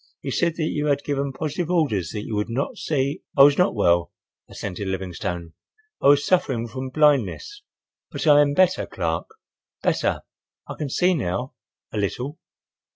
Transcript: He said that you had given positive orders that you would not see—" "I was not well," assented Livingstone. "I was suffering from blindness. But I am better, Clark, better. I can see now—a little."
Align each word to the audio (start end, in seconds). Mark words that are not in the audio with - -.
He 0.19 0.31
said 0.31 0.55
that 0.55 0.63
you 0.63 0.87
had 0.87 1.03
given 1.03 1.31
positive 1.31 1.69
orders 1.69 2.09
that 2.09 2.23
you 2.23 2.33
would 2.35 2.49
not 2.49 2.75
see—" 2.75 3.21
"I 3.37 3.43
was 3.43 3.59
not 3.59 3.75
well," 3.75 4.11
assented 4.49 4.87
Livingstone. 4.87 5.53
"I 6.01 6.07
was 6.07 6.25
suffering 6.25 6.67
from 6.67 6.89
blindness. 6.89 7.61
But 8.09 8.25
I 8.25 8.41
am 8.41 8.55
better, 8.55 8.87
Clark, 8.87 9.29
better. 9.83 10.21
I 10.67 10.73
can 10.73 10.89
see 10.89 11.13
now—a 11.13 11.97
little." 11.99 12.39